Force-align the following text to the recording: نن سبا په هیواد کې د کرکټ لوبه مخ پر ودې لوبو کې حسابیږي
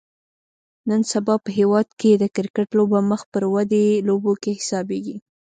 نن 0.89 1.01
سبا 1.11 1.35
په 1.43 1.49
هیواد 1.59 1.87
کې 1.99 2.11
د 2.17 2.23
کرکټ 2.35 2.69
لوبه 2.77 2.99
مخ 3.11 3.21
پر 3.33 3.43
ودې 3.53 3.87
لوبو 4.07 4.33
کې 4.41 4.51
حسابیږي 4.59 5.17